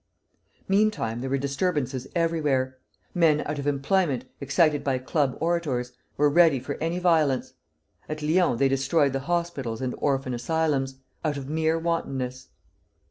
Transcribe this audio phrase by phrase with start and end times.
[0.67, 2.79] Meantime there were disturbances everywhere.
[3.13, 7.53] Men out of employment, excited by club orators, were ready for any violence.
[8.09, 12.47] At Lyons they destroyed the hospitals and orphan asylums, out of mere wantonness.